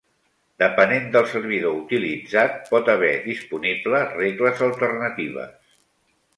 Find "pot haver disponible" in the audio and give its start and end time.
2.71-4.03